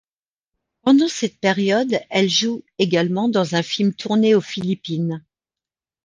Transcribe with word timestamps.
Pendant 0.81 1.07
cette 1.07 1.37
période, 1.39 1.99
elle 2.09 2.27
joue 2.27 2.63
également 2.79 3.29
dans 3.29 3.53
un 3.53 3.61
film 3.61 3.93
tourné 3.93 4.33
aux 4.33 4.41
Philippines. 4.41 5.23